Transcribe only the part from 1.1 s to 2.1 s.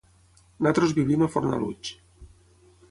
a Fornalutx.